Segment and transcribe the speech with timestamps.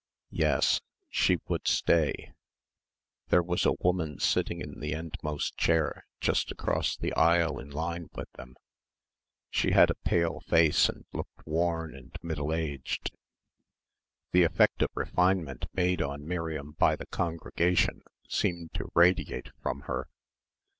[0.31, 0.81] Yes...
[1.09, 2.33] she would stay.
[3.27, 8.09] There was a woman sitting in the endmost chair just across the aisle in line
[8.15, 8.55] with them.
[9.51, 13.11] She had a pale face and looked worn and middle aged.
[14.31, 20.09] The effect of "refinement" made on Miriam by the congregation seemed to radiate from her.